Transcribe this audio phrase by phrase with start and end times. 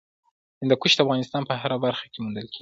[0.61, 2.59] هندوکش د افغانستان په هره برخه کې موندل کېږي.